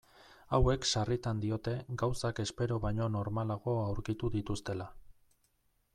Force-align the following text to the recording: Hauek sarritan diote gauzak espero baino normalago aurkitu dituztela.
Hauek 0.57 0.87
sarritan 0.93 1.43
diote 1.43 1.73
gauzak 2.03 2.41
espero 2.45 2.79
baino 2.87 3.11
normalago 3.19 3.79
aurkitu 3.83 4.33
dituztela. 4.37 4.93